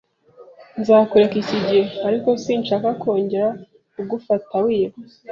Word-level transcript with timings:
Nzakureka 0.79 1.35
iki 1.43 1.57
gihe, 1.67 1.83
ariko 2.07 2.29
sinshaka 2.43 2.87
kongera 3.01 3.47
kugufata 3.93 4.55
wiba. 4.65 4.97